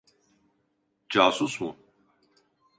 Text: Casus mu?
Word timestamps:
Casus 1.09 1.61
mu? 1.61 1.71